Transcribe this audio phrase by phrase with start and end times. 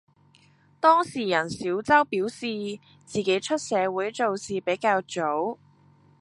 [0.79, 2.47] 當事人小周表示，
[3.05, 5.59] 自己出社會做事比較早。